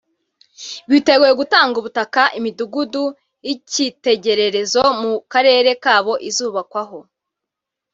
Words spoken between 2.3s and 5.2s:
imidugudu y’ikitegererezo mu